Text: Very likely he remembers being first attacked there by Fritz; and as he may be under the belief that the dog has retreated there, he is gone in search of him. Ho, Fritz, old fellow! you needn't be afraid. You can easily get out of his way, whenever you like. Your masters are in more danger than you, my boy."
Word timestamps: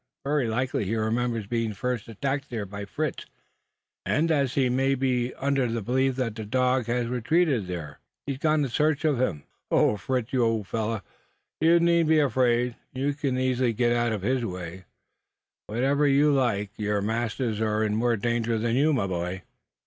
Very 0.25 0.47
likely 0.47 0.85
he 0.85 0.95
remembers 0.95 1.45
being 1.45 1.73
first 1.73 2.07
attacked 2.07 2.49
there 2.49 2.65
by 2.65 2.85
Fritz; 2.85 3.27
and 4.03 4.31
as 4.31 4.55
he 4.55 4.67
may 4.67 4.95
be 4.95 5.31
under 5.35 5.67
the 5.67 5.83
belief 5.83 6.15
that 6.15 6.33
the 6.33 6.43
dog 6.43 6.87
has 6.87 7.05
retreated 7.07 7.67
there, 7.67 7.99
he 8.25 8.31
is 8.31 8.39
gone 8.39 8.63
in 8.63 8.69
search 8.71 9.05
of 9.05 9.21
him. 9.21 9.43
Ho, 9.69 9.97
Fritz, 9.97 10.33
old 10.33 10.65
fellow! 10.67 11.03
you 11.59 11.79
needn't 11.79 12.09
be 12.09 12.19
afraid. 12.19 12.77
You 12.91 13.13
can 13.13 13.37
easily 13.37 13.73
get 13.73 13.91
out 13.95 14.11
of 14.11 14.23
his 14.23 14.43
way, 14.43 14.85
whenever 15.67 16.07
you 16.07 16.31
like. 16.33 16.71
Your 16.77 17.03
masters 17.03 17.61
are 17.61 17.83
in 17.83 17.93
more 17.95 18.17
danger 18.17 18.57
than 18.57 18.75
you, 18.75 18.93
my 18.93 19.05
boy." 19.05 19.43